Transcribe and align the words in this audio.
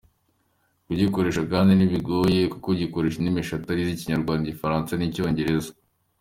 Kugikoresha 0.85 1.41
kandi 1.51 1.71
ntibigoye 1.73 2.41
kuko 2.53 2.67
gikoresha 2.81 3.17
indimi 3.17 3.39
eshatu 3.43 3.65
arizo: 3.67 3.91
Ikinyarwanda, 3.95 4.43
Igifaransa 4.45 4.91
n’ 4.95 5.03
Icyongereza. 5.07 5.71